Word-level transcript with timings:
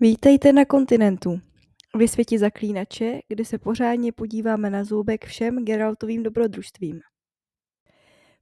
Vítejte 0.00 0.52
na 0.52 0.64
kontinentu, 0.64 1.40
ve 1.96 2.08
světě 2.08 2.38
zaklínače, 2.38 3.20
kde 3.28 3.44
se 3.44 3.58
pořádně 3.58 4.12
podíváme 4.12 4.70
na 4.70 4.84
zůbek 4.84 5.24
všem 5.24 5.64
Geraltovým 5.64 6.22
dobrodružstvím. 6.22 7.00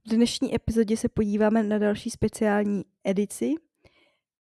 V 0.07 0.11
dnešní 0.11 0.55
epizodě 0.55 0.97
se 0.97 1.09
podíváme 1.09 1.63
na 1.63 1.79
další 1.79 2.11
speciální 2.11 2.85
edici 3.05 3.55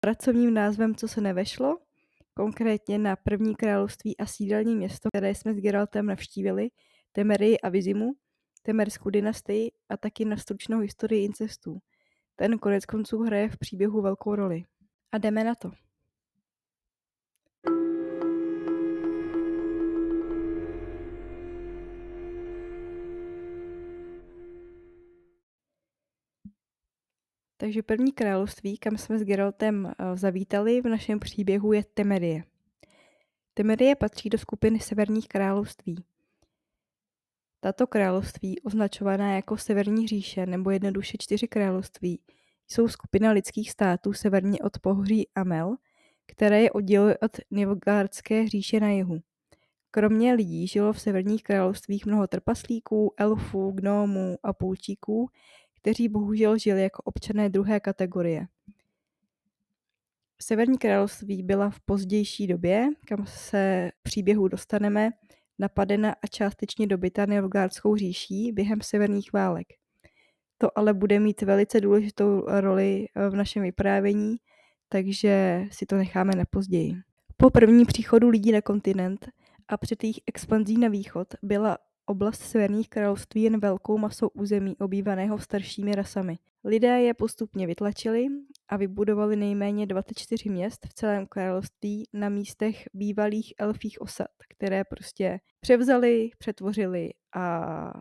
pracovním 0.00 0.54
názvem 0.54 0.94
Co 0.94 1.08
se 1.08 1.20
nevešlo, 1.20 1.78
konkrétně 2.34 2.98
na 2.98 3.16
první 3.16 3.54
království 3.54 4.16
a 4.16 4.26
sídelní 4.26 4.76
město, 4.76 5.08
které 5.12 5.34
jsme 5.34 5.54
s 5.54 5.56
Geraltem 5.56 6.06
navštívili, 6.06 6.68
Temerii 7.12 7.60
a 7.60 7.68
Vizimu, 7.68 8.12
Temerskou 8.62 9.10
dynastii 9.10 9.72
a 9.88 9.96
taky 9.96 10.24
na 10.24 10.36
stručnou 10.36 10.78
historii 10.78 11.24
incestů. 11.24 11.78
Ten 12.36 12.58
konec 12.58 12.86
konců 12.86 13.18
hraje 13.18 13.48
v 13.48 13.58
příběhu 13.58 14.02
velkou 14.02 14.34
roli. 14.34 14.62
A 15.12 15.18
jdeme 15.18 15.44
na 15.44 15.54
to. 15.54 15.83
Takže 27.64 27.82
první 27.82 28.12
království, 28.12 28.78
kam 28.78 28.98
jsme 28.98 29.18
s 29.18 29.22
Geraltem 29.24 29.86
eh, 29.86 30.16
zavítali 30.16 30.80
v 30.80 30.84
našem 30.84 31.20
příběhu, 31.20 31.72
je 31.72 31.84
Temerie. 31.94 32.44
Temerie 33.54 33.96
patří 33.96 34.30
do 34.30 34.38
skupiny 34.38 34.80
severních 34.80 35.28
království. 35.28 36.04
Tato 37.60 37.86
království, 37.86 38.60
označovaná 38.60 39.34
jako 39.34 39.56
Severní 39.56 40.08
říše 40.08 40.46
nebo 40.46 40.70
jednoduše 40.70 41.16
čtyři 41.20 41.48
království, 41.48 42.20
jsou 42.68 42.88
skupina 42.88 43.30
lidských 43.30 43.70
států 43.70 44.12
severně 44.12 44.58
od 44.58 44.78
pohoří 44.78 45.28
Amel, 45.34 45.76
které 46.26 46.62
je 46.62 46.72
odděluje 46.72 47.18
od 47.18 47.32
Nilfgaardské 47.50 48.48
říše 48.48 48.80
na 48.80 48.90
jihu. 48.90 49.20
Kromě 49.90 50.34
lidí 50.34 50.66
žilo 50.66 50.92
v 50.92 51.00
severních 51.00 51.42
královstvích 51.42 52.06
mnoho 52.06 52.26
trpaslíků, 52.26 53.14
elfů, 53.16 53.70
gnomů 53.70 54.36
a 54.42 54.52
půlčíků, 54.52 55.28
kteří 55.84 56.08
bohužel 56.08 56.58
žili 56.58 56.82
jako 56.82 57.02
občané 57.02 57.48
druhé 57.48 57.80
kategorie. 57.80 58.46
Severní 60.42 60.78
království 60.78 61.42
byla 61.42 61.70
v 61.70 61.80
pozdější 61.80 62.46
době, 62.46 62.88
kam 63.06 63.26
se 63.26 63.90
příběhu 64.02 64.48
dostaneme, 64.48 65.10
napadena 65.58 66.12
a 66.22 66.26
částečně 66.26 66.86
dobyta 66.86 67.24
Nilfgaardskou 67.24 67.96
říší 67.96 68.52
během 68.52 68.80
severních 68.82 69.32
válek. 69.32 69.66
To 70.58 70.78
ale 70.78 70.94
bude 70.94 71.20
mít 71.20 71.42
velice 71.42 71.80
důležitou 71.80 72.44
roli 72.46 73.06
eh, 73.14 73.28
v 73.28 73.34
našem 73.34 73.62
vyprávění, 73.62 74.36
takže 74.88 75.64
si 75.70 75.86
to 75.86 75.96
necháme 75.96 76.32
na 76.36 76.44
později. 76.50 76.94
Po 77.36 77.50
prvním 77.50 77.86
příchodu 77.86 78.28
lidí 78.28 78.52
na 78.52 78.60
kontinent 78.60 79.28
a 79.68 79.76
před 79.76 80.04
jejich 80.04 80.20
expanzí 80.26 80.78
na 80.78 80.88
východ 80.88 81.28
byla 81.42 81.78
Oblast 82.06 82.42
Severních 82.42 82.88
království 82.88 83.42
jen 83.42 83.60
velkou 83.60 83.98
masou 83.98 84.28
území 84.28 84.76
obývaného 84.76 85.38
staršími 85.38 85.94
rasami. 85.94 86.38
Lidé 86.64 87.00
je 87.00 87.14
postupně 87.14 87.66
vytlačili 87.66 88.26
a 88.68 88.76
vybudovali 88.76 89.36
nejméně 89.36 89.86
24 89.86 90.50
měst 90.50 90.86
v 90.86 90.94
celém 90.94 91.26
království 91.26 92.08
na 92.12 92.28
místech 92.28 92.84
bývalých 92.94 93.54
elfích 93.58 94.00
osad, 94.00 94.26
které 94.48 94.84
prostě 94.84 95.40
převzali, 95.60 96.30
přetvořili 96.38 97.10
a 97.36 97.92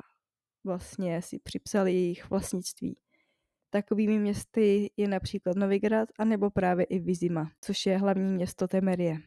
vlastně 0.64 1.22
si 1.22 1.40
připsali 1.40 1.94
jejich 1.94 2.30
vlastnictví. 2.30 2.98
Takovými 3.70 4.20
městy 4.20 4.92
je 4.98 5.08
například 5.08 5.58
Novigrad 5.58 6.10
anebo 6.20 6.50
právě 6.50 6.86
i 6.86 7.00
Vizima, 7.00 7.52
což 7.62 7.86
je 7.86 7.98
hlavní 7.98 8.34
město 8.34 8.68
Temerie. 8.68 9.18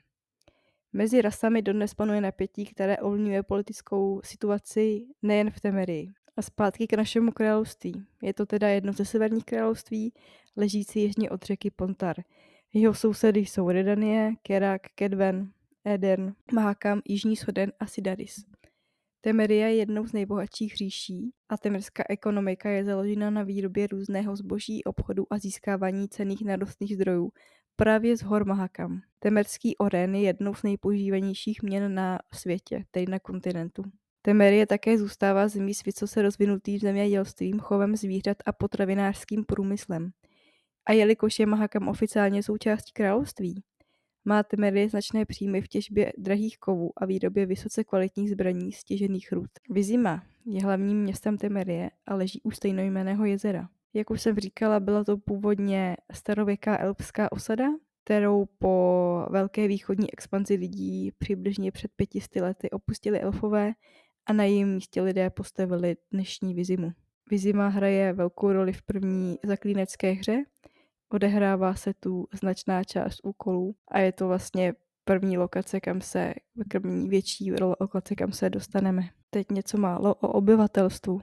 Mezi 0.92 1.23
rasami 1.23 1.62
dodnes 1.62 1.95
panuje 1.95 2.20
napětí, 2.20 2.65
které 2.65 2.97
ovlivňuje 2.97 3.42
politickou 3.42 4.20
situaci 4.25 5.06
nejen 5.23 5.51
v 5.51 5.61
Temerii. 5.61 6.12
A 6.37 6.42
zpátky 6.42 6.87
k 6.87 6.92
našemu 6.92 7.33
království. 7.33 8.05
Je 8.23 8.35
to 8.35 8.47
teda 8.47 8.69
jedno 8.69 8.92
ze 8.92 9.05
severních 9.05 9.45
království, 9.45 10.13
ležící 10.57 11.02
jižně 11.02 11.30
od 11.30 11.42
řeky 11.42 11.70
Pontar. 11.70 12.17
Jeho 12.73 12.95
sousedy 12.95 13.41
jsou 13.41 13.70
Redanie, 13.70 14.33
Kerak, 14.42 14.83
Kedven, 14.95 15.51
Eden, 15.85 16.35
Mahakam, 16.52 17.02
Jižní 17.05 17.36
Soden 17.36 17.73
a 17.80 17.86
Sidaris. 17.86 18.45
Temeria 19.20 19.69
je 19.69 19.75
jednou 19.75 20.07
z 20.07 20.13
nejbohatších 20.13 20.77
říší 20.77 21.30
a 21.48 21.58
temerská 21.58 22.05
ekonomika 22.08 22.70
je 22.70 22.85
založena 22.85 23.30
na 23.30 23.42
výrobě 23.42 23.86
různého 23.86 24.36
zboží, 24.36 24.85
obchodu 24.85 25.33
a 25.33 25.39
získávání 25.39 26.08
cených 26.08 26.45
nerostných 26.45 26.95
zdrojů, 26.95 27.33
právě 27.77 28.17
z 28.17 28.23
hor 28.23 28.45
Mahakam. 28.45 29.01
Temerský 29.19 29.77
oren 29.77 30.14
je 30.14 30.20
jednou 30.20 30.55
z 30.55 30.63
nejpoužívanějších 30.63 31.63
měn 31.63 31.95
na 31.95 32.19
světě, 32.35 32.85
tedy 32.91 33.07
na 33.07 33.19
kontinentu. 33.19 33.83
Temerie 34.23 34.67
také 34.67 34.98
zůstává 34.98 35.48
zemí 35.48 35.75
s 35.75 35.85
vysoce 35.85 36.23
rozvinutým 36.23 36.79
zemědělstvím, 36.79 37.59
chovem 37.59 37.97
zvířat 37.97 38.37
a 38.47 38.53
potravinářským 38.53 39.45
průmyslem. 39.45 40.11
A 40.87 40.92
jelikož 40.92 41.39
je 41.39 41.47
Mahakam 41.47 41.89
oficiálně 41.89 42.42
součástí 42.42 42.92
království, 42.92 43.63
má 44.29 44.43
Temerie 44.43 44.89
značné 44.89 45.25
příjmy 45.25 45.63
v 45.63 45.69
těžbě 45.69 46.13
drahých 46.19 46.58
kovů 46.58 46.93
a 46.97 47.07
výrobě 47.07 47.47
vysoce 47.47 47.85
kvalitních 47.85 48.31
zbraní 48.31 48.73
z 48.73 48.85
těžených 48.85 49.33
rud. 49.33 49.51
Vizima 49.70 50.23
je 50.47 50.63
hlavním 50.63 51.03
městem 51.03 51.39
Temerie 51.39 51.91
a 52.07 52.14
leží 52.14 52.41
u 52.43 52.51
stejnojmeného 52.51 53.25
jezera. 53.25 53.69
Jak 53.96 54.11
už 54.11 54.23
jsem 54.23 54.36
říkala, 54.36 54.80
byla 54.80 55.05
to 55.05 55.17
původně 55.17 55.96
starověká 56.12 56.79
elbská 56.80 57.33
osada, 57.33 57.64
kterou 58.05 58.46
po 58.58 59.27
velké 59.30 59.68
východní 59.68 60.12
expanzi 60.12 60.55
lidí 60.55 61.12
přibližně 61.18 61.73
před 61.73 61.90
pětisty 61.96 62.40
lety 62.40 62.70
opustili 62.70 63.20
elfové 63.20 63.73
a 64.27 64.33
na 64.33 64.45
jejím 64.45 64.74
místě 64.74 65.02
lidé 65.02 65.30
postavili 65.30 65.96
dnešní 66.12 66.55
Vizimu. 66.55 66.92
Vizima 67.30 67.68
hraje 67.68 68.12
velkou 68.12 68.52
roli 68.52 68.73
v 68.73 68.83
první 68.83 69.39
zaklínecké 69.45 70.13
hře, 70.13 70.45
odehrává 71.13 71.74
se 71.74 71.95
tu 71.95 72.27
značná 72.33 72.84
část 72.84 73.20
úkolů 73.24 73.74
a 73.89 73.98
je 73.98 74.13
to 74.13 74.28
vlastně 74.28 74.74
první 75.05 75.39
lokace, 75.39 75.80
kam 75.80 76.01
se, 76.01 76.34
první 76.68 77.08
větší 77.08 77.52
lokace, 77.80 78.14
kam 78.14 78.33
se 78.33 78.51
dostaneme. 78.51 79.02
Teď 79.30 79.51
něco 79.51 79.78
málo 79.78 80.14
o 80.14 80.28
obyvatelstvu. 80.28 81.20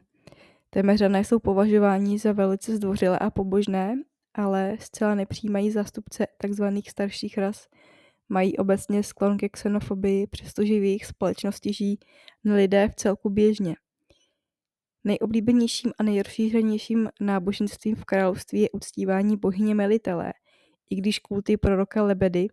Temeřané 0.74 1.24
jsou 1.24 1.40
považováni 1.40 2.20
za 2.20 2.32
velice 2.32 2.76
zdvořilé 2.76 3.20
a 3.20 3.30
pobožné, 3.30 3.96
ale 4.34 4.78
zcela 4.80 5.16
nepřijímají 5.16 5.72
zástupce 5.72 6.28
tzv. 6.38 6.64
starších 6.90 7.38
ras. 7.38 7.68
Mají 8.30 8.58
obecně 8.58 9.04
sklon 9.04 9.38
ke 9.38 9.50
xenofobii, 9.50 10.28
přestože 10.28 10.74
v 10.74 10.84
jejich 10.84 11.06
společnosti 11.06 11.74
žijí 11.74 12.00
lidé 12.46 12.90
v 12.90 12.96
celku 12.96 13.30
běžně. 13.30 13.76
Nejoblíbenějším 15.04 15.92
a 16.00 16.04
nejrozšířenějším 16.04 17.10
náboženstvím 17.22 17.96
v 17.96 18.06
království 18.06 18.62
je 18.62 18.70
uctívání 18.70 19.38
bohyně 19.38 19.76
Melitele, 19.76 20.34
i 20.90 20.96
když 20.96 21.20
kulty 21.20 21.58
proroka 21.58 22.04
Lebedy 22.04 22.48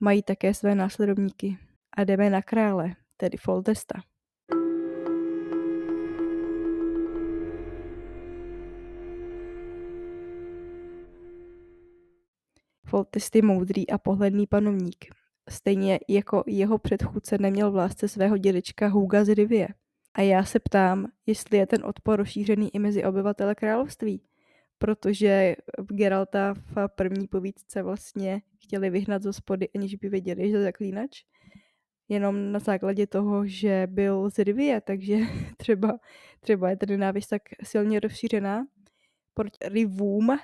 mají 0.00 0.22
také 0.22 0.54
své 0.54 0.74
následovníky. 0.74 1.58
A 1.96 2.04
jdeme 2.04 2.30
na 2.30 2.42
krále, 2.42 2.94
tedy 3.16 3.36
Foltesta. 3.36 4.11
Je 13.34 13.42
moudrý 13.42 13.90
a 13.90 13.98
pohledný 13.98 14.46
panovník. 14.46 15.04
Stejně 15.50 16.00
jako 16.08 16.44
jeho 16.46 16.78
předchůdce 16.78 17.38
neměl 17.38 17.70
v 17.70 17.76
lásce 17.76 18.08
svého 18.08 18.36
dědečka 18.36 18.88
Huga 18.88 19.24
z 19.24 19.28
Rivie. 19.34 19.68
A 20.14 20.22
já 20.22 20.44
se 20.44 20.60
ptám, 20.60 21.06
jestli 21.26 21.58
je 21.58 21.66
ten 21.66 21.84
odpor 21.84 22.18
rozšířený 22.18 22.74
i 22.74 22.78
mezi 22.78 23.04
obyvatele 23.04 23.54
království. 23.54 24.22
Protože 24.78 25.56
Geralta 25.92 26.54
v 26.54 26.88
první 26.88 27.28
povídce 27.28 27.82
vlastně 27.82 28.42
chtěli 28.62 28.90
vyhnat 28.90 29.22
z 29.22 29.26
hospody, 29.26 29.68
aniž 29.74 29.94
by 29.94 30.08
věděli, 30.08 30.50
že 30.50 30.62
zaklínač. 30.62 31.24
Jenom 32.08 32.52
na 32.52 32.58
základě 32.58 33.06
toho, 33.06 33.46
že 33.46 33.86
byl 33.90 34.30
z 34.30 34.38
Rivie, 34.38 34.80
takže 34.80 35.16
třeba, 35.56 35.98
třeba 36.40 36.70
je 36.70 36.76
tady 36.76 36.96
návist 36.96 37.26
tak 37.26 37.42
silně 37.62 38.00
rozšířená 38.00 38.66
proti 39.34 39.58
Rivům, 39.64 40.38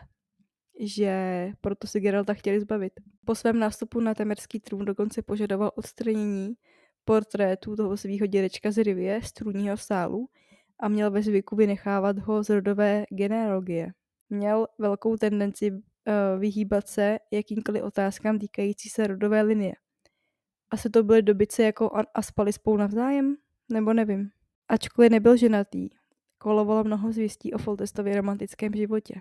že 0.80 1.12
proto 1.60 1.86
si 1.86 2.00
Geralta 2.00 2.34
chtěli 2.34 2.60
zbavit. 2.60 2.92
Po 3.25 3.34
svém 3.34 3.58
nástupu 3.58 4.00
na 4.00 4.14
temerský 4.14 4.60
trůn 4.60 4.84
dokonce 4.84 5.22
požadoval 5.22 5.70
odstranění 5.75 6.54
portrétu 7.04 7.76
toho 7.76 7.96
svého 7.96 8.26
dědečka 8.26 8.70
z 8.70 8.82
Rivie 8.82 9.22
z 9.22 9.32
trůního 9.32 9.76
sálu 9.76 10.28
a 10.80 10.88
měl 10.88 11.10
ve 11.10 11.22
zvyku 11.22 11.56
vynechávat 11.56 12.19
ho 12.19 12.42
z 12.42 12.48
rodové 12.48 13.04
genealogie. 13.10 13.92
Měl 14.30 14.66
velkou 14.78 15.16
tendenci 15.16 15.70
uh, 15.72 15.78
vyhýbat 16.38 16.88
se 16.88 17.19
jakýmkoliv 17.30 17.82
otázkám 17.82 18.38
týkající 18.38 18.88
se 18.88 19.06
rodové 19.06 19.42
linie. 19.42 19.72
Asi 20.70 20.90
to 20.90 21.02
byly 21.02 21.22
dobyce 21.22 21.62
jako 21.62 21.90
a 22.14 22.22
spali 22.22 22.52
spolu 22.52 22.76
navzájem? 22.76 23.36
Nebo 23.72 23.92
nevím. 23.92 24.30
Ačkoliv 24.69 25.10
nebyl 25.10 25.36
ženatý, 25.36 25.88
kolovalo 26.38 26.84
mnoho 26.84 27.12
zvěstí 27.12 27.52
o 27.52 27.58
Foltestově 27.58 28.16
romantickém 28.16 28.75
životě. 28.75 29.20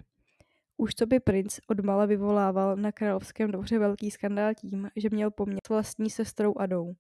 Už 0.78 0.96
to 0.96 1.06
by 1.06 1.20
princ 1.20 1.60
odmala 1.68 2.06
vyvolával 2.06 2.76
na 2.76 2.92
královském 2.92 3.52
dvoře 3.52 3.80
velký 3.80 4.12
skandál 4.12 4.54
tím, 4.54 4.90
že 4.96 5.10
měl 5.12 5.32
poměr 5.32 5.60
s 5.68 5.70
vlastní 5.70 6.10
sestrou 6.10 6.54
Adou. 6.58 6.94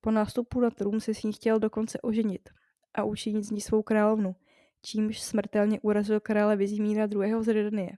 Po 0.00 0.10
nástupu 0.10 0.60
na 0.60 0.70
trůn 0.70 1.00
se 1.00 1.14
s 1.14 1.22
ní 1.22 1.32
chtěl 1.32 1.58
dokonce 1.58 2.00
oženit 2.00 2.48
a 2.94 3.04
učinit 3.04 3.44
z 3.44 3.50
ní 3.50 3.60
svou 3.60 3.82
královnu, 3.82 4.36
čímž 4.82 5.22
smrtelně 5.22 5.80
urazil 5.80 6.20
krále 6.20 6.56
Vizimíra 6.56 7.08
II. 7.12 7.42
z 7.42 7.52
Redanie, 7.52 7.92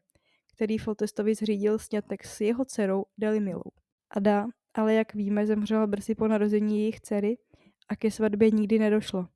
který 0.55 0.79
Foltestovi 0.79 1.35
zřídil 1.35 1.79
snětek 1.79 2.25
s 2.25 2.41
jeho 2.41 2.65
dcerou 2.65 3.05
Delimilou. 3.19 3.71
Ada, 4.11 4.47
ale 4.75 4.95
jak 4.95 5.15
víme, 5.15 5.47
zemřela 5.47 5.87
brzy 5.87 6.15
po 6.15 6.29
narození 6.29 6.79
jejich 6.79 7.01
dcery 7.01 7.39
a 7.89 7.97
ke 7.97 8.11
svatbě 8.11 8.51
nikdy 8.51 8.79
nedošlo. 8.79 9.27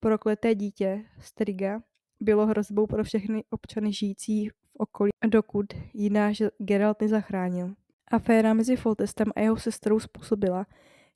Prokleté 0.00 0.54
dítě, 0.54 1.04
Striga, 1.20 1.82
bylo 2.20 2.46
hrozbou 2.46 2.86
pro 2.86 3.04
všechny 3.04 3.44
občany 3.50 3.92
žijící 3.92 4.50
okolí, 4.82 5.10
dokud 5.26 5.66
jiná 5.94 6.32
Geralt 6.58 7.00
nezachránil. 7.00 7.74
Aféra 8.10 8.54
mezi 8.54 8.76
Foltestem 8.76 9.28
a 9.36 9.40
jeho 9.40 9.56
sestrou 9.56 10.00
způsobila, 10.00 10.66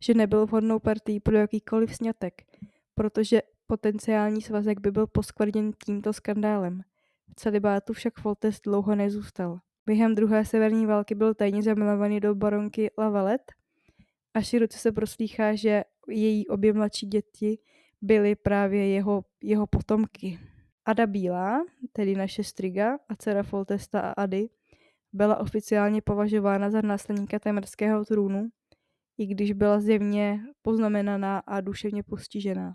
že 0.00 0.14
nebyl 0.14 0.46
vhodnou 0.46 0.78
partií 0.78 1.20
pro 1.20 1.36
jakýkoliv 1.36 1.96
snětek, 1.96 2.42
protože 2.94 3.42
potenciální 3.66 4.42
svazek 4.42 4.80
by 4.80 4.90
byl 4.90 5.06
poskvrněn 5.06 5.72
tímto 5.84 6.12
skandálem. 6.12 6.80
V 7.28 7.34
celibátu 7.34 7.92
však 7.92 8.14
Foltest 8.18 8.62
dlouho 8.64 8.94
nezůstal. 8.94 9.58
Během 9.86 10.14
druhé 10.14 10.44
severní 10.44 10.86
války 10.86 11.14
byl 11.14 11.34
tajně 11.34 11.62
zamilovaný 11.62 12.20
do 12.20 12.34
baronky 12.34 12.90
Lavalette 12.98 13.54
a 14.34 14.40
široce 14.40 14.78
se 14.78 14.92
proslýchá, 14.92 15.54
že 15.54 15.84
její 16.08 16.48
obě 16.48 16.72
mladší 16.72 17.06
děti 17.06 17.58
byly 18.02 18.34
právě 18.34 18.88
jeho, 18.88 19.24
jeho 19.42 19.66
potomky. 19.66 20.38
Ada 20.86 21.06
Bílá, 21.06 21.64
tedy 21.92 22.14
naše 22.14 22.44
striga 22.44 22.98
a 23.08 23.16
dcera 23.16 23.42
Foltesta 23.42 24.00
a 24.00 24.12
Ady, 24.22 24.48
byla 25.12 25.36
oficiálně 25.36 26.02
považována 26.02 26.70
za 26.70 26.82
následníka 26.82 27.38
témerského 27.38 28.04
trůnu, 28.04 28.48
i 29.18 29.26
když 29.26 29.52
byla 29.52 29.80
zjevně 29.80 30.40
poznamenaná 30.62 31.38
a 31.38 31.60
duševně 31.60 32.02
postižená. 32.02 32.74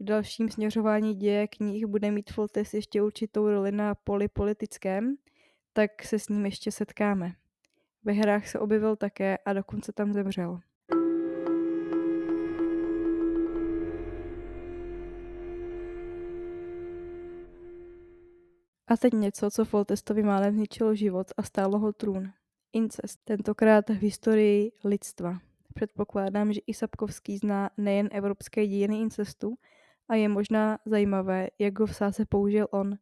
V 0.00 0.04
dalším 0.04 0.48
směřování 0.48 1.14
děje 1.14 1.48
knih 1.48 1.86
bude 1.86 2.10
mít 2.10 2.30
Foltes 2.30 2.74
ještě 2.74 3.02
určitou 3.02 3.48
roli 3.48 3.72
na 3.72 3.94
poli 3.94 4.28
politickém, 4.28 5.14
tak 5.72 6.02
se 6.02 6.18
s 6.18 6.28
ním 6.28 6.44
ještě 6.44 6.72
setkáme. 6.72 7.32
Ve 8.04 8.12
hrách 8.12 8.48
se 8.48 8.58
objevil 8.58 8.96
také 8.96 9.38
a 9.38 9.52
dokonce 9.52 9.92
tam 9.92 10.12
zemřel. 10.12 10.60
A 18.92 18.96
teď 18.96 19.12
něco, 19.12 19.50
co 19.50 19.64
Foltestovi 19.64 20.22
málem 20.22 20.54
zničilo 20.54 20.94
život 20.94 21.26
a 21.36 21.42
stálo 21.42 21.78
ho 21.78 21.92
trůn. 21.92 22.32
Incest, 22.72 23.20
tentokrát 23.24 23.88
v 23.88 23.92
historii 23.92 24.72
lidstva. 24.84 25.38
Předpokládám, 25.74 26.52
že 26.52 26.60
i 26.66 26.74
Sapkovský 26.74 27.38
zná 27.38 27.70
nejen 27.76 28.08
evropské 28.12 28.66
dějiny 28.66 29.00
incestu 29.00 29.54
a 30.08 30.14
je 30.14 30.28
možná 30.28 30.78
zajímavé, 30.86 31.48
jak 31.58 31.78
ho 31.78 31.86
v 31.86 31.96
sáze 31.96 32.24
použil 32.24 32.66
on, 32.70 32.98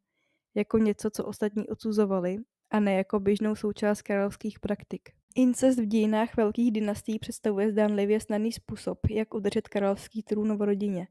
jako 0.54 0.78
něco, 0.78 1.10
co 1.10 1.25
ostatní 1.25 1.69
odsuzovali 1.69 2.38
a 2.70 2.81
ne 2.81 2.94
jako 2.94 3.20
běžnou 3.20 3.54
součást 3.54 4.02
královských 4.02 4.60
praktik. 4.60 5.08
Incest 5.34 5.78
v 5.78 5.86
dějinách 5.86 6.36
velkých 6.36 6.72
dynastií 6.72 7.19
představuje 7.19 7.70
zdánlivě 7.70 8.20
snadný 8.20 8.52
způsob, 8.52 8.98
jak 9.10 9.34
udržet 9.34 9.69
královský 9.69 10.22
trůn 10.22 10.56
v 10.56 10.62
rodině. 10.62 11.08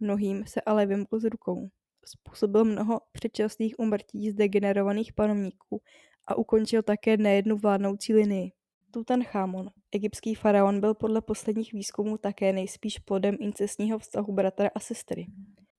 Mnohým 0.00 0.44
se 0.46 0.60
ale 0.60 0.86
vymkl 0.86 1.20
z 1.20 1.24
rukou 1.24 1.70
způsobil 2.06 2.64
mnoho 2.64 3.00
předčasných 3.12 3.78
umrtí 3.78 4.30
z 4.30 4.34
degenerovaných 4.34 5.12
panovníků 5.12 5.82
a 6.26 6.34
ukončil 6.34 6.82
také 6.82 7.16
nejednu 7.16 7.56
vládnoucí 7.56 8.14
linii. 8.14 8.52
Tutanchamon, 8.90 9.70
egyptský 9.92 10.34
faraon, 10.34 10.80
byl 10.80 10.94
podle 10.94 11.20
posledních 11.20 11.72
výzkumů 11.72 12.18
také 12.18 12.52
nejspíš 12.52 12.98
plodem 12.98 13.36
incestního 13.40 13.98
vztahu 13.98 14.32
bratra 14.32 14.70
a 14.74 14.80
sestry. 14.80 15.26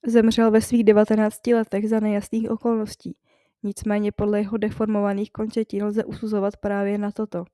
Zemřel 0.08 0.52
ve 0.52 0.62
svých 0.62 0.84
19 0.84 1.48
letech 1.48 1.90
za 1.90 2.00
nejasných 2.00 2.52
okolností, 2.52 3.18
nicméně 3.64 4.12
podle 4.12 4.40
jeho 4.40 4.58
deformovaných 4.58 5.32
končetin 5.32 5.86
lze 5.86 6.06
usuzovat 6.06 6.58
právě 6.58 6.98
na 6.98 7.12
toto. 7.12 7.46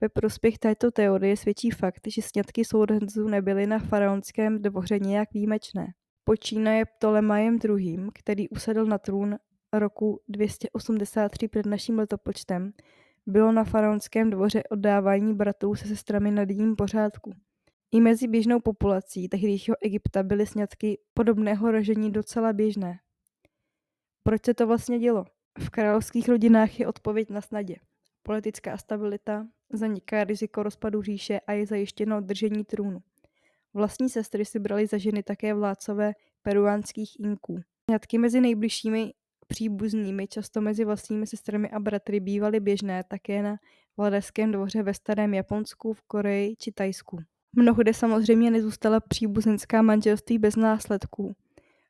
Ve 0.00 0.08
prospěch 0.08 0.58
této 0.58 0.90
teorie 0.90 1.36
svědčí 1.36 1.70
fakt, 1.70 2.00
že 2.06 2.22
sňatky 2.22 2.64
sourozenců 2.64 3.28
nebyly 3.28 3.66
na 3.66 3.78
faraonském 3.78 4.62
dvoře 4.62 4.98
nějak 4.98 5.32
výjimečné 5.32 5.86
počínaje 6.24 6.84
Ptolemajem 6.84 7.58
II., 7.64 8.08
který 8.14 8.48
usedl 8.48 8.84
na 8.84 8.98
trůn 8.98 9.38
roku 9.72 10.20
283 10.28 11.48
před 11.48 11.66
naším 11.66 11.98
letopočtem, 11.98 12.72
bylo 13.26 13.52
na 13.52 13.64
faraonském 13.64 14.30
dvoře 14.30 14.62
oddávání 14.70 15.34
bratrů 15.34 15.74
se 15.74 15.88
sestrami 15.88 16.30
na 16.30 16.44
denním 16.44 16.76
pořádku. 16.76 17.32
I 17.92 18.00
mezi 18.00 18.28
běžnou 18.28 18.60
populací 18.60 19.28
tehdejšího 19.28 19.76
Egypta 19.80 20.22
byly 20.22 20.46
sňatky 20.46 20.98
podobného 21.14 21.70
ražení 21.70 22.12
docela 22.12 22.52
běžné. 22.52 22.98
Proč 24.22 24.44
se 24.44 24.54
to 24.54 24.66
vlastně 24.66 24.98
dělo? 24.98 25.24
V 25.58 25.70
královských 25.70 26.28
rodinách 26.28 26.80
je 26.80 26.86
odpověď 26.86 27.30
na 27.30 27.40
snadě. 27.40 27.76
Politická 28.22 28.76
stabilita, 28.76 29.46
zaniká 29.72 30.24
riziko 30.24 30.62
rozpadu 30.62 31.02
říše 31.02 31.40
a 31.40 31.52
je 31.52 31.66
zajištěno 31.66 32.20
držení 32.20 32.64
trůnu. 32.64 33.02
Vlastní 33.74 34.08
sestry 34.08 34.44
si 34.44 34.58
brali 34.58 34.86
za 34.86 34.98
ženy 34.98 35.22
také 35.22 35.54
vládcové 35.54 36.12
peruánských 36.42 37.20
inků. 37.20 37.60
Sňatky 37.90 38.18
mezi 38.18 38.40
nejbližšími 38.40 39.12
příbuznými, 39.46 40.28
často 40.28 40.60
mezi 40.60 40.84
vlastními 40.84 41.26
sestrami 41.26 41.70
a 41.70 41.80
bratry, 41.80 42.20
bývaly 42.20 42.60
běžné 42.60 43.04
také 43.08 43.42
na 43.42 43.56
vladařském 43.96 44.52
dvoře 44.52 44.82
ve 44.82 44.94
starém 44.94 45.34
Japonsku, 45.34 45.92
v 45.92 46.02
Koreji 46.02 46.56
či 46.56 46.72
Tajsku. 46.72 47.18
Mnohde 47.56 47.94
samozřejmě 47.94 48.50
nezůstala 48.50 49.00
příbuzenská 49.00 49.82
manželství 49.82 50.38
bez 50.38 50.56
následků. 50.56 51.36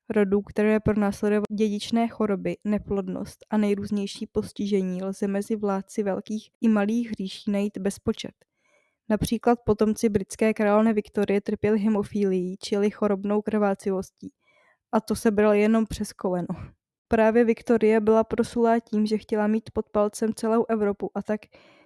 Rodů, 0.08 0.42
které 0.42 0.80
pronásledovaly 0.80 1.44
dědičné 1.50 2.08
choroby, 2.08 2.56
neplodnost 2.64 3.38
a 3.50 3.56
nejrůznější 3.56 4.26
postižení 4.26 5.02
lze 5.02 5.28
mezi 5.28 5.56
vládci 5.56 6.02
velkých 6.02 6.50
i 6.60 6.68
malých 6.68 7.12
říší 7.12 7.50
najít 7.50 7.78
bezpočet. 7.78 8.34
Například 9.08 9.58
potomci 9.64 10.08
britské 10.08 10.54
královny 10.54 10.92
Viktorie 10.92 11.40
trpěli 11.40 11.78
hemofílií, 11.78 12.56
čili 12.62 12.90
chorobnou 12.90 13.42
krvácivostí. 13.42 14.32
A 14.92 15.00
to 15.00 15.14
se 15.14 15.30
bral 15.30 15.52
jenom 15.54 15.86
přes 15.86 16.12
koleno. 16.12 16.48
Právě 17.08 17.44
Viktorie 17.44 18.00
byla 18.00 18.24
prosulá 18.24 18.78
tím, 18.78 19.06
že 19.06 19.18
chtěla 19.18 19.46
mít 19.46 19.70
pod 19.72 19.88
palcem 19.88 20.34
celou 20.34 20.64
Evropu 20.68 21.10
a 21.14 21.22
tak 21.22 21.40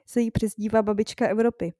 se 0.06 0.20
jí 0.20 0.31
přezdívá 0.31 0.82
babička 0.82 1.29
Evropy, 1.29 1.73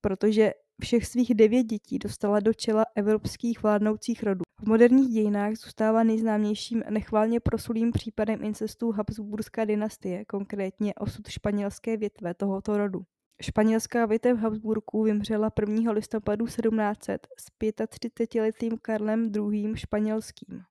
protože 0.00 0.52
všech 0.82 1.06
svých 1.06 1.34
devět 1.34 1.64
dětí 1.64 1.98
dostala 1.98 2.40
do 2.40 2.54
čela 2.54 2.84
evropských 2.94 3.62
vládnoucích 3.62 4.22
rodů. 4.22 4.42
V 4.62 4.68
moderních 4.68 5.08
dějinách 5.08 5.54
zůstává 5.54 6.02
nejznámějším 6.02 6.82
nechválně 6.90 7.40
prosulým 7.40 7.92
případem 7.92 8.44
incestu 8.44 8.92
Habsburská 8.92 9.64
dynastie, 9.64 10.24
konkrétně 10.24 10.94
osud 10.94 11.28
španělské 11.28 11.96
větve 11.96 12.34
tohoto 12.34 12.78
rodu. 12.78 13.02
Španělská 13.42 14.06
větev 14.06 14.38
Habsburků 14.38 15.02
vymřela 15.02 15.52
1. 15.60 15.92
listopadu 15.92 16.46
1700 16.46 17.26
s 17.38 17.48
35-letým 17.60 18.78
Karlem 18.82 19.32
II. 19.36 19.76
španělským. 19.76 20.62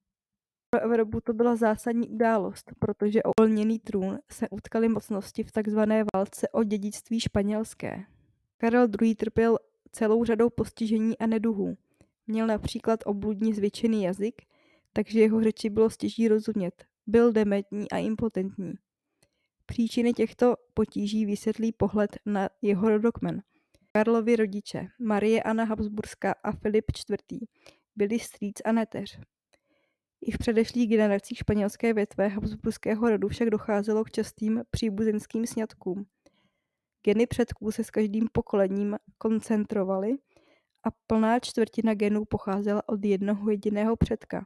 Pro 0.69 0.81
Evropu 0.81 1.21
to 1.21 1.33
byla 1.33 1.55
zásadní 1.55 2.09
událost, 2.09 2.71
protože 2.79 3.23
o 3.23 3.31
uvolněný 3.39 3.79
trůn 3.79 4.19
se 4.31 4.49
utkaly 4.49 4.89
mocnosti 4.89 5.43
v 5.43 5.51
tzv. 5.51 5.79
válce 6.15 6.49
o 6.49 6.63
dědictví 6.63 7.19
španělské. 7.19 8.03
Karel 8.57 8.87
II. 9.01 9.15
trpěl 9.15 9.57
celou 9.91 10.23
řadou 10.25 10.49
postižení 10.49 11.17
a 11.17 11.27
neduhů. 11.27 11.77
Měl 12.27 12.47
například 12.47 12.99
obludně 13.05 13.53
zvětšený 13.53 14.03
jazyk, 14.03 14.41
takže 14.93 15.19
jeho 15.19 15.43
řeči 15.43 15.69
bylo 15.69 15.89
stěží 15.89 16.27
rozumět. 16.27 16.85
Byl 17.07 17.31
dementní 17.31 17.91
a 17.91 17.97
impotentní. 17.97 18.73
Příčiny 19.65 20.13
těchto 20.13 20.55
potíží 20.73 21.25
vysvětlí 21.25 21.71
pohled 21.71 22.17
na 22.25 22.49
jeho 22.61 22.89
rodokmen. 22.89 23.41
Karlovi 23.91 24.35
rodiče, 24.35 24.87
Marie 24.99 25.43
Anna 25.43 25.63
Habsburská 25.63 26.35
a 26.43 26.51
Filip 26.51 26.85
IV. 27.09 27.39
byli 27.95 28.19
strýc 28.19 28.61
a 28.65 28.71
neteř. 28.71 29.19
I 30.21 30.31
v 30.31 30.37
předešlých 30.37 30.89
generacích 30.89 31.37
španělské 31.37 31.93
větve 31.93 32.27
Habsburského 32.27 33.09
rodu 33.09 33.27
však 33.27 33.49
docházelo 33.49 34.03
k 34.03 34.11
častým 34.11 34.63
příbuzenským 34.71 35.47
sňatkům. 35.47 36.05
Geny 37.03 37.27
předků 37.27 37.71
se 37.71 37.83
s 37.83 37.89
každým 37.89 38.27
pokolením 38.31 38.97
koncentrovaly 39.17 40.11
a 40.83 40.89
plná 41.07 41.39
čtvrtina 41.39 41.93
genů 41.93 42.25
pocházela 42.25 42.89
od 42.89 43.05
jednoho 43.05 43.49
jediného 43.49 43.95
předka. 43.95 44.45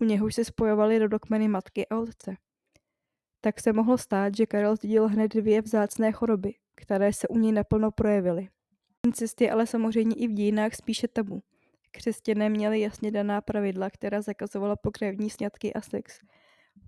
U 0.00 0.04
něhož 0.04 0.34
se 0.34 0.44
spojovaly 0.44 0.98
rodokmeny 0.98 1.48
matky 1.48 1.86
a 1.86 1.98
otce 1.98 2.36
tak 3.44 3.60
se 3.60 3.72
mohlo 3.72 3.98
stát, 3.98 4.36
že 4.36 4.46
Karel 4.46 4.76
zdědil 4.76 5.08
hned 5.08 5.34
dvě 5.34 5.62
vzácné 5.62 6.12
choroby, 6.12 6.54
které 6.74 7.12
se 7.12 7.28
u 7.28 7.38
něj 7.38 7.52
naplno 7.52 7.90
projevily. 7.90 8.48
Incest 9.06 9.40
je 9.40 9.50
ale 9.50 9.66
samozřejmě 9.66 10.16
i 10.16 10.28
v 10.28 10.32
dějinách 10.32 10.74
spíše 10.74 11.08
tabu. 11.08 11.42
Křesťané 11.90 12.48
měli 12.48 12.80
jasně 12.80 13.10
daná 13.10 13.40
pravidla, 13.40 13.90
která 13.90 14.22
zakazovala 14.22 14.76
pokrevní 14.76 15.30
sňatky 15.30 15.72
a 15.72 15.80
sex. 15.80 16.18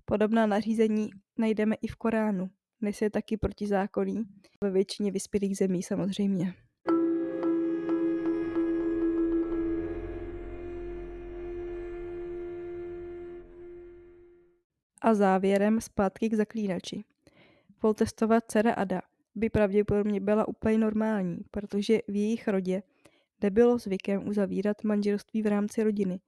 Podobná 0.05 0.45
nařízení 0.45 1.09
najdeme 1.37 1.75
i 1.75 1.87
v 1.87 1.95
Koránu. 1.95 2.49
dnes 2.81 3.01
je 3.01 3.09
taky 3.09 3.37
protizákonný. 3.37 4.23
Ve 4.63 4.71
většině 4.71 5.11
vyspělých 5.11 5.57
zemí 5.57 5.83
samozřejmě. 5.83 6.53
A 15.01 15.13
závěrem 15.13 15.81
zpátky 15.81 16.29
k 16.29 16.33
zaklínači. 16.33 17.03
Voltestova 17.83 18.41
dcera 18.41 18.73
Ada 18.73 19.01
by 19.35 19.49
pravděpodobně 19.49 20.19
byla 20.19 20.47
úplně 20.47 20.77
normální, 20.77 21.37
protože 21.51 21.99
v 22.07 22.15
jejich 22.15 22.47
rodě 22.47 22.83
nebylo 23.41 23.77
zvykem 23.77 24.27
uzavírat 24.27 24.83
manželství 24.83 25.41
v 25.41 25.47
rámci 25.47 25.83
rodiny, 25.83 26.19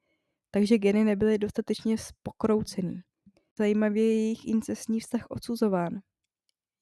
takže 0.52 0.78
geny 0.78 1.04
nebyly 1.04 1.38
dostatečně 1.38 1.96
pokroucený. 2.24 3.02
Zajímavě 3.58 4.04
je 4.04 4.14
jejich 4.14 4.48
incestní 4.48 5.00
vztah 5.00 5.26
odsuzován. 5.30 6.02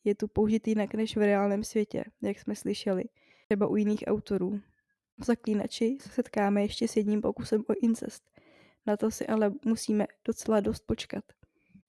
Je 0.04 0.16
tu 0.16 0.28
použitý 0.28 0.72
jinak 0.72 0.94
než 0.94 1.18
v 1.18 1.20
reálném 1.20 1.64
světě, 1.64 2.04
jak 2.22 2.40
jsme 2.40 2.56
slyšeli, 2.56 3.04
třeba 3.46 3.68
u 3.68 3.76
jiných 3.76 4.04
autorů. 4.08 4.60
V 5.18 5.26
Zaklínači 5.26 5.98
se 6.02 6.10
setkáme 6.10 6.62
ještě 6.62 6.88
s 6.88 6.96
jedním 6.96 7.22
pokusem 7.22 7.64
o 7.70 7.74
incest. 7.82 8.32
Na 8.86 8.98
to 8.98 9.12
si 9.12 9.28
ale 9.28 9.54
musíme 9.66 10.06
docela 10.26 10.60
dost 10.60 10.84
počkat. 10.86 11.24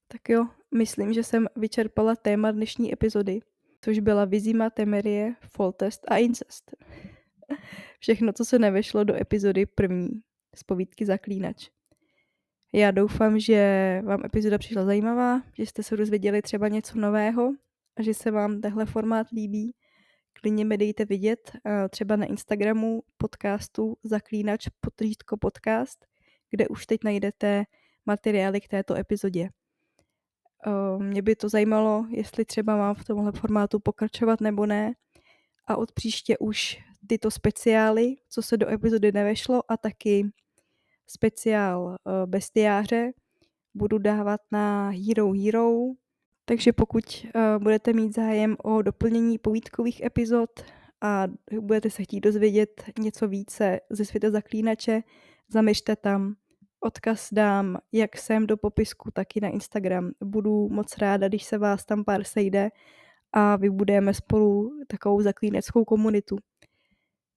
Tak 0.08 0.28
jo, 0.28 0.46
myslím, 0.74 1.12
že 1.12 1.24
jsem 1.24 1.46
vyčerpala 1.56 2.16
téma 2.16 2.50
dnešní 2.50 2.92
epizody, 2.92 3.40
což 3.80 3.98
byla 3.98 4.24
Vizima, 4.24 4.70
Temerie, 4.70 5.34
Foltest 5.40 6.04
a 6.10 6.16
Incest. 6.16 6.74
Všechno, 8.00 8.32
co 8.32 8.44
se 8.44 8.58
nevešlo 8.58 9.04
do 9.04 9.14
epizody 9.14 9.66
první 9.66 10.08
z 10.54 10.62
povídky 10.62 11.06
Zaklínač. 11.06 11.70
Já 12.72 12.90
doufám, 12.90 13.38
že 13.38 14.02
vám 14.04 14.24
epizoda 14.24 14.58
přišla 14.58 14.84
zajímavá, 14.84 15.42
že 15.52 15.66
jste 15.66 15.82
se 15.82 15.96
dozvěděli 15.96 16.42
třeba 16.42 16.68
něco 16.68 16.98
nového 16.98 17.52
a 17.96 18.02
že 18.02 18.14
se 18.14 18.30
vám 18.30 18.60
tehle 18.60 18.86
formát 18.86 19.30
líbí. 19.30 19.74
Klidně 20.32 20.64
mi 20.64 20.78
dejte 20.78 21.04
vidět 21.04 21.52
třeba 21.90 22.16
na 22.16 22.26
Instagramu 22.26 23.02
podcastu 23.16 23.96
Zaklínač 24.02 24.68
potřídko 24.80 25.36
podcast, 25.36 26.06
kde 26.50 26.68
už 26.68 26.86
teď 26.86 27.04
najdete 27.04 27.64
materiály 28.06 28.60
k 28.60 28.68
této 28.68 28.94
epizodě. 28.94 29.48
Mě 30.98 31.22
by 31.22 31.36
to 31.36 31.48
zajímalo, 31.48 32.06
jestli 32.10 32.44
třeba 32.44 32.76
mám 32.76 32.94
v 32.94 33.04
tomhle 33.04 33.32
formátu 33.32 33.80
pokračovat 33.80 34.40
nebo 34.40 34.66
ne. 34.66 34.92
A 35.66 35.76
od 35.76 35.92
příště 35.92 36.38
už 36.38 36.78
tyto 37.06 37.30
speciály, 37.30 38.16
co 38.28 38.42
se 38.42 38.56
do 38.56 38.68
epizody 38.68 39.12
nevešlo, 39.12 39.62
a 39.68 39.76
taky 39.76 40.30
speciál 41.06 41.96
eh, 41.96 42.26
bestiáře 42.26 43.12
budu 43.74 43.98
dávat 43.98 44.40
na 44.52 44.90
Hero 44.90 45.32
Hero, 45.32 45.70
takže 46.44 46.72
pokud 46.72 47.26
uh, 47.34 47.62
budete 47.62 47.92
mít 47.92 48.14
zájem 48.14 48.56
o 48.64 48.82
doplnění 48.82 49.38
povídkových 49.38 50.04
epizod 50.04 50.50
a 51.00 51.26
budete 51.60 51.90
se 51.90 52.02
chtít 52.02 52.20
dozvědět 52.20 52.84
něco 52.98 53.28
více 53.28 53.80
ze 53.90 54.04
světa 54.04 54.30
zaklínače, 54.30 55.02
zaměřte 55.48 55.96
tam. 55.96 56.34
Odkaz 56.80 57.28
dám 57.32 57.78
jak 57.92 58.16
sem 58.16 58.46
do 58.46 58.56
popisku, 58.56 59.10
tak 59.10 59.36
i 59.36 59.40
na 59.40 59.48
Instagram. 59.48 60.10
Budu 60.24 60.68
moc 60.68 60.98
ráda, 60.98 61.28
když 61.28 61.44
se 61.44 61.58
vás 61.58 61.84
tam 61.84 62.04
pár 62.04 62.24
sejde 62.24 62.70
a 63.32 63.56
vybudujeme 63.56 64.14
spolu 64.14 64.70
takovou 64.86 65.22
zaklíneckou 65.22 65.84
komunitu. 65.84 66.36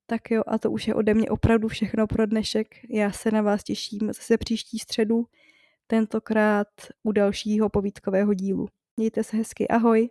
Tak 0.05 0.31
jo, 0.31 0.43
a 0.48 0.57
to 0.57 0.71
už 0.71 0.88
je 0.88 0.95
ode 0.95 1.13
mě 1.13 1.29
opravdu 1.29 1.67
všechno 1.67 2.07
pro 2.07 2.25
dnešek. 2.25 2.67
Já 2.89 3.12
se 3.12 3.31
na 3.31 3.41
vás 3.41 3.63
těším 3.63 4.00
zase 4.07 4.38
příští 4.38 4.79
středu, 4.79 5.25
tentokrát 5.88 6.67
u 7.03 7.12
dalšího 7.12 7.69
povídkového 7.69 8.33
dílu. 8.33 8.67
Mějte 8.98 9.24
se 9.24 9.38
hezky, 9.38 9.67
ahoj! 9.67 10.10